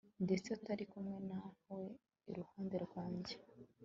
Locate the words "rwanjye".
2.85-3.33